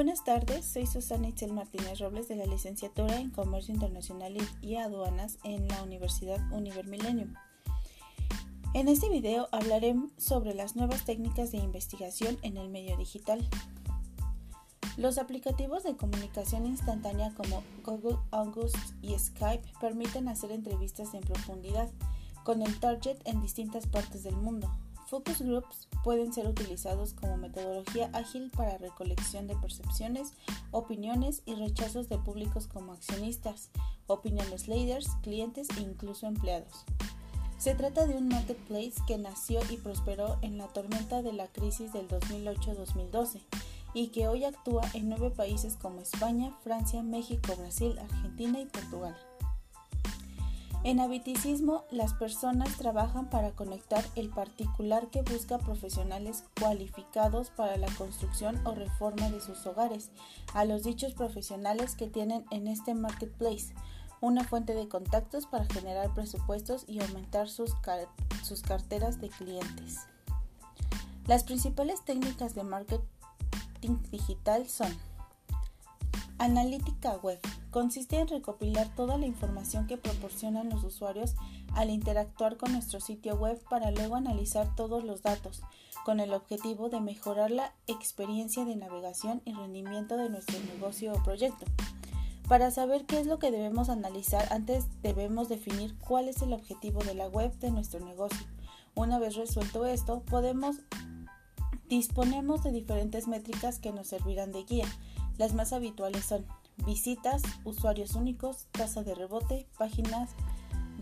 Buenas 0.00 0.24
tardes, 0.24 0.64
soy 0.64 0.86
Susana 0.86 1.28
Itzel 1.28 1.52
Martínez 1.52 1.98
Robles 1.98 2.26
de 2.26 2.34
la 2.34 2.46
licenciatura 2.46 3.20
en 3.20 3.28
Comercio 3.28 3.74
Internacional 3.74 4.34
y 4.62 4.76
Aduanas 4.76 5.36
en 5.44 5.68
la 5.68 5.82
Universidad 5.82 6.40
Univer 6.54 6.86
Millennium. 6.86 7.34
En 8.72 8.88
este 8.88 9.10
video 9.10 9.50
hablaré 9.52 9.94
sobre 10.16 10.54
las 10.54 10.74
nuevas 10.74 11.04
técnicas 11.04 11.52
de 11.52 11.58
investigación 11.58 12.38
en 12.40 12.56
el 12.56 12.70
medio 12.70 12.96
digital. 12.96 13.46
Los 14.96 15.18
aplicativos 15.18 15.82
de 15.82 15.98
comunicación 15.98 16.64
instantánea 16.64 17.34
como 17.34 17.62
Google 17.84 18.16
August 18.30 18.78
y 19.02 19.18
Skype 19.18 19.68
permiten 19.82 20.28
hacer 20.28 20.50
entrevistas 20.50 21.12
en 21.12 21.20
profundidad 21.20 21.90
con 22.42 22.62
el 22.62 22.80
target 22.80 23.18
en 23.26 23.42
distintas 23.42 23.86
partes 23.86 24.22
del 24.22 24.36
mundo. 24.36 24.74
Focus 25.10 25.42
groups 25.42 25.88
pueden 26.04 26.32
ser 26.32 26.46
utilizados 26.46 27.14
como 27.14 27.36
metodología 27.36 28.10
ágil 28.12 28.48
para 28.56 28.78
recolección 28.78 29.48
de 29.48 29.56
percepciones, 29.56 30.34
opiniones 30.70 31.42
y 31.46 31.56
rechazos 31.56 32.08
de 32.08 32.16
públicos 32.16 32.68
como 32.68 32.92
accionistas, 32.92 33.70
opiniones 34.06 34.68
leaders, 34.68 35.08
clientes 35.22 35.66
e 35.76 35.80
incluso 35.80 36.28
empleados. 36.28 36.84
Se 37.58 37.74
trata 37.74 38.06
de 38.06 38.14
un 38.14 38.28
marketplace 38.28 38.94
que 39.08 39.18
nació 39.18 39.60
y 39.68 39.78
prosperó 39.78 40.38
en 40.42 40.58
la 40.58 40.68
tormenta 40.68 41.22
de 41.22 41.32
la 41.32 41.48
crisis 41.48 41.92
del 41.92 42.06
2008-2012 42.06 43.40
y 43.94 44.08
que 44.10 44.28
hoy 44.28 44.44
actúa 44.44 44.82
en 44.94 45.08
nueve 45.08 45.30
países 45.30 45.74
como 45.74 46.00
España, 46.00 46.56
Francia, 46.62 47.02
México, 47.02 47.56
Brasil, 47.56 47.98
Argentina 47.98 48.60
y 48.60 48.66
Portugal. 48.66 49.16
En 50.82 50.98
habiticismo, 50.98 51.84
las 51.90 52.14
personas 52.14 52.78
trabajan 52.78 53.28
para 53.28 53.50
conectar 53.50 54.02
el 54.16 54.30
particular 54.30 55.08
que 55.08 55.20
busca 55.20 55.58
profesionales 55.58 56.44
cualificados 56.58 57.50
para 57.50 57.76
la 57.76 57.88
construcción 57.96 58.66
o 58.66 58.74
reforma 58.74 59.28
de 59.28 59.42
sus 59.42 59.66
hogares 59.66 60.10
a 60.54 60.64
los 60.64 60.82
dichos 60.82 61.12
profesionales 61.12 61.96
que 61.96 62.06
tienen 62.06 62.46
en 62.50 62.66
este 62.66 62.94
marketplace, 62.94 63.74
una 64.22 64.42
fuente 64.42 64.74
de 64.74 64.88
contactos 64.88 65.44
para 65.44 65.66
generar 65.66 66.14
presupuestos 66.14 66.84
y 66.86 67.00
aumentar 67.00 67.50
sus, 67.50 67.74
sus 68.42 68.62
carteras 68.62 69.20
de 69.20 69.28
clientes. 69.28 69.98
Las 71.26 71.44
principales 71.44 72.02
técnicas 72.06 72.54
de 72.54 72.64
marketing 72.64 73.98
digital 74.10 74.66
son 74.66 74.96
Analítica 76.38 77.18
web. 77.18 77.38
Consiste 77.70 78.18
en 78.18 78.26
recopilar 78.26 78.92
toda 78.96 79.16
la 79.16 79.26
información 79.26 79.86
que 79.86 79.96
proporcionan 79.96 80.70
los 80.70 80.82
usuarios 80.82 81.36
al 81.74 81.90
interactuar 81.90 82.56
con 82.56 82.72
nuestro 82.72 82.98
sitio 83.00 83.36
web 83.36 83.62
para 83.70 83.92
luego 83.92 84.16
analizar 84.16 84.74
todos 84.74 85.04
los 85.04 85.22
datos, 85.22 85.62
con 86.04 86.18
el 86.18 86.32
objetivo 86.32 86.88
de 86.88 87.00
mejorar 87.00 87.52
la 87.52 87.72
experiencia 87.86 88.64
de 88.64 88.74
navegación 88.74 89.40
y 89.44 89.52
rendimiento 89.52 90.16
de 90.16 90.30
nuestro 90.30 90.58
negocio 90.74 91.12
o 91.12 91.22
proyecto. 91.22 91.64
Para 92.48 92.72
saber 92.72 93.06
qué 93.06 93.20
es 93.20 93.28
lo 93.28 93.38
que 93.38 93.52
debemos 93.52 93.88
analizar, 93.88 94.52
antes 94.52 94.86
debemos 95.02 95.48
definir 95.48 95.96
cuál 95.98 96.28
es 96.28 96.42
el 96.42 96.52
objetivo 96.52 97.04
de 97.04 97.14
la 97.14 97.28
web 97.28 97.56
de 97.60 97.70
nuestro 97.70 98.00
negocio. 98.00 98.44
Una 98.96 99.20
vez 99.20 99.36
resuelto 99.36 99.86
esto, 99.86 100.22
podemos 100.22 100.78
disponemos 101.88 102.64
de 102.64 102.72
diferentes 102.72 103.28
métricas 103.28 103.78
que 103.78 103.92
nos 103.92 104.08
servirán 104.08 104.52
de 104.52 104.64
guía 104.64 104.86
las 105.40 105.54
más 105.54 105.72
habituales 105.72 106.26
son 106.26 106.44
visitas, 106.84 107.42
usuarios 107.64 108.14
únicos, 108.14 108.66
tasa 108.72 109.02
de 109.02 109.14
rebote, 109.14 109.66
páginas 109.78 110.30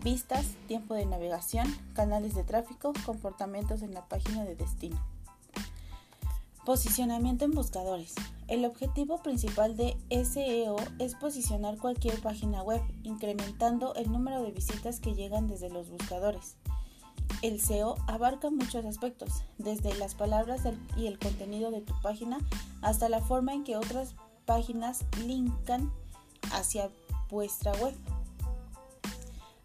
vistas, 0.03 0.45
tiempo 0.67 0.93
de 0.93 1.05
navegación, 1.05 1.67
canales 1.93 2.35
de 2.35 2.43
tráfico, 2.43 2.93
comportamientos 3.05 3.81
en 3.81 3.93
la 3.93 4.07
página 4.07 4.45
de 4.45 4.55
destino. 4.55 4.99
Posicionamiento 6.65 7.45
en 7.45 7.51
buscadores. 7.51 8.15
El 8.47 8.65
objetivo 8.65 9.21
principal 9.21 9.75
de 9.77 9.97
SEO 10.09 10.77
es 10.99 11.15
posicionar 11.15 11.77
cualquier 11.77 12.21
página 12.21 12.63
web, 12.63 12.81
incrementando 13.03 13.95
el 13.95 14.11
número 14.11 14.41
de 14.43 14.51
visitas 14.51 14.99
que 14.99 15.13
llegan 15.13 15.47
desde 15.47 15.69
los 15.69 15.89
buscadores. 15.89 16.55
El 17.41 17.61
SEO 17.61 17.95
abarca 18.07 18.49
muchos 18.49 18.85
aspectos, 18.85 19.43
desde 19.57 19.93
las 19.95 20.15
palabras 20.15 20.61
y 20.97 21.07
el 21.07 21.19
contenido 21.19 21.71
de 21.71 21.81
tu 21.81 21.93
página 22.01 22.39
hasta 22.81 23.07
la 23.07 23.21
forma 23.21 23.53
en 23.53 23.63
que 23.63 23.77
otras 23.77 24.15
páginas 24.49 25.05
linkan 25.27 25.93
hacia 26.51 26.89
vuestra 27.29 27.71
web. 27.73 27.93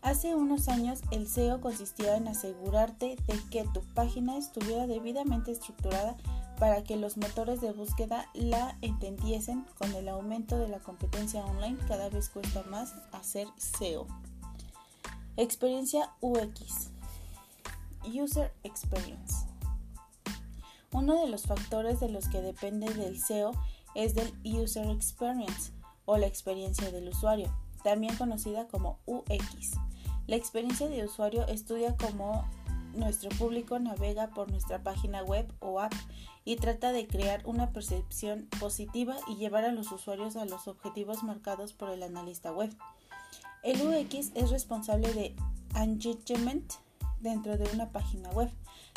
Hace 0.03 0.34
unos 0.34 0.69
años 0.69 1.00
el 1.11 1.27
SEO 1.27 1.62
consistía 1.62 2.19
en 2.19 2.28
asegurarte 2.28 3.17
de 3.27 3.41
que 3.50 3.65
tu 3.72 3.81
página 3.95 4.37
estuviera 4.37 4.87
debidamente 4.87 5.53
estructurada 5.53 6.19
para 6.59 6.84
que 6.84 6.97
los 6.97 7.17
motores 7.17 7.62
de 7.62 7.72
búsqueda 7.72 8.28
la 8.34 8.77
entendiesen. 8.83 9.65
Con 9.78 9.95
el 9.95 10.06
aumento 10.06 10.59
de 10.59 10.69
la 10.69 10.81
competencia 10.81 11.43
online 11.47 11.78
cada 11.89 12.11
vez 12.11 12.28
cuesta 12.28 12.62
más 12.65 12.93
hacer 13.12 13.49
SEO. 13.56 14.06
Experiencia 15.39 16.12
UX. 16.21 16.91
User 18.05 18.53
Experience. 18.65 19.47
Uno 20.93 21.19
de 21.22 21.28
los 21.28 21.47
factores 21.47 22.01
de 22.01 22.11
los 22.11 22.28
que 22.28 22.43
depende 22.43 22.93
del 22.93 23.19
SEO 23.19 23.53
es 23.94 24.15
del 24.15 24.32
User 24.44 24.88
Experience 24.91 25.72
o 26.05 26.16
la 26.16 26.27
experiencia 26.27 26.91
del 26.91 27.09
usuario, 27.09 27.55
también 27.82 28.16
conocida 28.16 28.69
como 28.69 28.99
UX. 29.06 29.72
La 30.27 30.37
experiencia 30.37 30.88
de 30.88 31.05
usuario 31.05 31.47
estudia 31.49 31.97
cómo 31.97 32.44
nuestro 32.94 33.31
público 33.31 33.78
navega 33.78 34.28
por 34.31 34.50
nuestra 34.50 34.83
página 34.83 35.22
web 35.22 35.53
o 35.60 35.81
app 35.81 35.93
y 36.44 36.56
trata 36.56 36.93
de 36.93 37.06
crear 37.06 37.43
una 37.44 37.72
percepción 37.72 38.49
positiva 38.60 39.16
y 39.28 39.37
llevar 39.37 39.65
a 39.65 39.72
los 39.72 39.91
usuarios 39.93 40.37
a 40.37 40.44
los 40.44 40.69
objetivos 40.69 41.22
marcados 41.22 41.72
por 41.72 41.91
el 41.91 42.03
analista 42.03 42.53
web. 42.53 42.75
El 43.62 43.81
UX 43.81 44.31
es 44.34 44.50
responsable 44.50 45.12
de 45.15 45.34
engagement 45.75 46.72
dentro 47.21 47.56
de 47.56 47.69
una 47.72 47.91
página 47.91 48.31
web, 48.31 48.50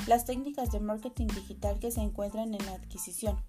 las 0.07 0.25
técnicas 0.25 0.71
de 0.71 0.79
marketing 0.79 1.27
digital 1.27 1.79
que 1.79 1.91
se 1.91 2.01
encuentran 2.01 2.53
en 2.53 2.65
la 2.65 2.73
adquisición, 2.73 3.41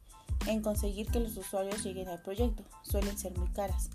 en 0.47 0.62
conseguir 0.62 1.09
que 1.09 1.21
los 1.21 1.37
usuarios 1.37 1.82
lleguen 1.84 2.09
al 2.09 2.22
proyecto. 2.22 2.65
Suelen 2.82 3.19
ser 3.19 3.37
muy 3.37 3.49
caras. 3.49 3.91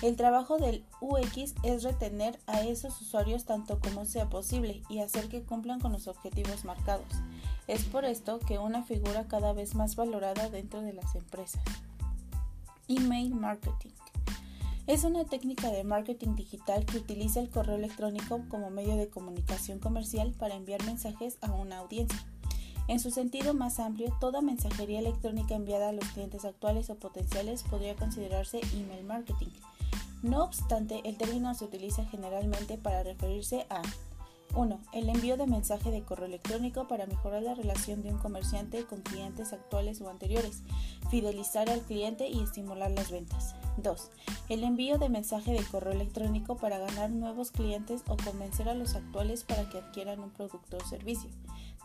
El 0.00 0.14
trabajo 0.14 0.58
del 0.58 0.84
UX 1.00 1.54
es 1.64 1.82
retener 1.82 2.38
a 2.46 2.60
esos 2.62 3.00
usuarios 3.00 3.44
tanto 3.44 3.80
como 3.80 4.04
sea 4.04 4.28
posible 4.28 4.82
y 4.88 5.00
hacer 5.00 5.28
que 5.28 5.42
cumplan 5.42 5.80
con 5.80 5.92
los 5.92 6.06
objetivos 6.06 6.64
marcados. 6.64 7.08
Es 7.66 7.84
por 7.84 8.04
esto 8.04 8.38
que 8.38 8.58
una 8.58 8.84
figura 8.84 9.26
cada 9.26 9.52
vez 9.52 9.74
más 9.74 9.96
valorada 9.96 10.50
dentro 10.50 10.82
de 10.82 10.92
las 10.92 11.14
empresas. 11.16 11.62
Email 12.86 13.34
marketing. 13.34 13.90
Es 14.86 15.04
una 15.04 15.24
técnica 15.24 15.70
de 15.70 15.84
marketing 15.84 16.34
digital 16.34 16.86
que 16.86 16.96
utiliza 16.96 17.40
el 17.40 17.50
correo 17.50 17.76
electrónico 17.76 18.40
como 18.48 18.70
medio 18.70 18.96
de 18.96 19.08
comunicación 19.08 19.80
comercial 19.80 20.32
para 20.38 20.54
enviar 20.54 20.82
mensajes 20.84 21.36
a 21.42 21.52
una 21.52 21.78
audiencia. 21.78 22.24
En 22.88 23.00
su 23.00 23.10
sentido 23.10 23.52
más 23.52 23.78
amplio, 23.80 24.16
toda 24.18 24.40
mensajería 24.40 24.98
electrónica 24.98 25.54
enviada 25.54 25.90
a 25.90 25.92
los 25.92 26.06
clientes 26.08 26.46
actuales 26.46 26.88
o 26.88 26.94
potenciales 26.94 27.62
podría 27.62 27.94
considerarse 27.94 28.60
email 28.74 29.04
marketing. 29.04 29.48
No 30.22 30.42
obstante, 30.42 31.02
el 31.04 31.16
término 31.16 31.54
se 31.54 31.66
utiliza 31.66 32.06
generalmente 32.06 32.78
para 32.78 33.02
referirse 33.02 33.66
a 33.68 33.82
1. 34.54 34.80
El 34.92 35.08
envío 35.10 35.36
de 35.36 35.46
mensaje 35.46 35.90
de 35.90 36.02
correo 36.02 36.26
electrónico 36.26 36.88
para 36.88 37.06
mejorar 37.06 37.42
la 37.42 37.54
relación 37.54 38.02
de 38.02 38.10
un 38.10 38.18
comerciante 38.18 38.84
con 38.84 39.02
clientes 39.02 39.52
actuales 39.52 40.00
o 40.00 40.08
anteriores, 40.08 40.62
fidelizar 41.10 41.68
al 41.68 41.82
cliente 41.82 42.28
y 42.28 42.42
estimular 42.42 42.90
las 42.90 43.10
ventas. 43.10 43.54
2. 43.76 44.10
El 44.48 44.64
envío 44.64 44.98
de 44.98 45.10
mensaje 45.10 45.52
de 45.52 45.62
correo 45.62 45.92
electrónico 45.92 46.56
para 46.56 46.78
ganar 46.78 47.10
nuevos 47.10 47.50
clientes 47.50 48.02
o 48.08 48.16
convencer 48.16 48.68
a 48.68 48.74
los 48.74 48.94
actuales 48.94 49.44
para 49.44 49.68
que 49.68 49.78
adquieran 49.78 50.20
un 50.20 50.30
producto 50.30 50.78
o 50.78 50.88
servicio. 50.88 51.30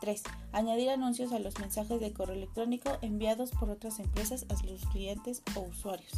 3. 0.03 0.21
Añadir 0.51 0.89
anuncios 0.89 1.31
a 1.31 1.39
los 1.39 1.57
mensajes 1.59 2.01
de 2.01 2.11
correo 2.11 2.35
electrónico 2.35 2.97
enviados 3.01 3.51
por 3.51 3.69
otras 3.69 3.99
empresas 3.99 4.45
a 4.49 4.65
los 4.65 4.85
clientes 4.87 5.41
o 5.55 5.61
usuarios. 5.61 6.11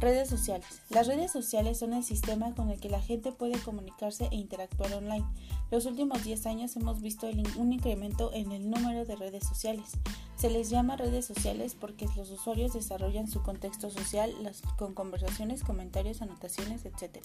Redes 0.00 0.30
sociales. 0.30 0.80
Las 0.88 1.06
redes 1.06 1.30
sociales 1.30 1.78
son 1.78 1.92
el 1.92 2.02
sistema 2.02 2.54
con 2.54 2.70
el 2.70 2.80
que 2.80 2.88
la 2.88 3.02
gente 3.02 3.30
puede 3.30 3.58
comunicarse 3.58 4.28
e 4.30 4.36
interactuar 4.36 4.94
online. 4.94 5.26
Los 5.70 5.84
últimos 5.84 6.24
10 6.24 6.46
años 6.46 6.76
hemos 6.76 7.02
visto 7.02 7.28
un 7.58 7.74
incremento 7.74 8.32
en 8.32 8.52
el 8.52 8.70
número 8.70 9.04
de 9.04 9.16
redes 9.16 9.46
sociales. 9.46 9.90
Se 10.36 10.48
les 10.48 10.70
llama 10.70 10.96
redes 10.96 11.26
sociales 11.26 11.76
porque 11.78 12.06
los 12.16 12.30
usuarios 12.30 12.72
desarrollan 12.72 13.28
su 13.28 13.42
contexto 13.42 13.90
social 13.90 14.32
con 14.78 14.94
conversaciones, 14.94 15.62
comentarios, 15.62 16.22
anotaciones, 16.22 16.86
etc. 16.86 17.18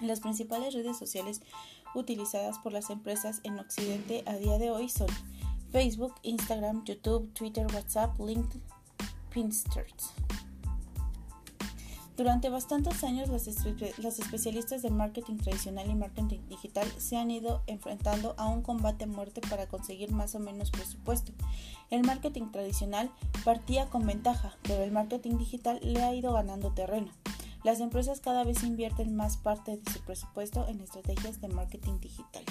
Las 0.00 0.20
principales 0.20 0.74
redes 0.74 0.98
sociales 0.98 1.40
utilizadas 1.94 2.58
por 2.58 2.72
las 2.72 2.90
empresas 2.90 3.40
en 3.44 3.58
Occidente 3.58 4.22
a 4.26 4.34
día 4.34 4.58
de 4.58 4.70
hoy 4.70 4.88
son 4.88 5.08
Facebook, 5.72 6.14
Instagram, 6.22 6.84
YouTube, 6.84 7.32
Twitter, 7.32 7.66
WhatsApp, 7.74 8.18
LinkedIn, 8.18 8.62
Pinterest. 9.30 10.02
Durante 12.16 12.48
bastantes 12.48 13.04
años, 13.04 13.28
los, 13.28 13.46
especialistas 14.18 14.80
de 14.80 14.90
marketing 14.90 15.36
tradicional 15.36 15.90
y 15.90 15.94
marketing 15.94 16.40
digital 16.48 16.90
se 16.96 17.18
han 17.18 17.30
ido 17.30 17.62
enfrentando 17.66 18.34
a 18.38 18.48
un 18.48 18.62
combate 18.62 19.04
a 19.04 19.06
muerte 19.06 19.42
para 19.42 19.66
conseguir 19.66 20.12
más 20.12 20.34
o 20.34 20.38
menos 20.38 20.70
presupuesto. 20.70 21.32
El 21.90 22.04
marketing 22.04 22.50
tradicional 22.52 23.10
partía 23.44 23.90
con 23.90 24.06
ventaja, 24.06 24.56
pero 24.62 24.82
el 24.82 24.92
marketing 24.92 25.36
digital 25.36 25.78
le 25.82 26.02
ha 26.02 26.14
ido 26.14 26.32
ganando 26.32 26.72
terreno. 26.72 27.12
Las 27.64 27.80
empresas 27.80 28.20
cada 28.20 28.44
vez 28.44 28.62
invierten 28.62 29.16
más 29.16 29.36
parte 29.36 29.76
de 29.76 29.90
su 29.90 30.00
presupuesto 30.00 30.66
en 30.68 30.80
estrategias 30.80 31.40
de 31.40 31.48
marketing 31.48 31.98
digital. 32.00 32.44